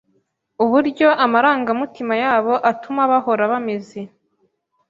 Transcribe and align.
uburyo 0.63 1.07
amarangamutima 1.25 2.13
yabo 2.23 2.53
atuma 2.71 3.01
bahora 3.11 3.43
bameze 3.51 3.99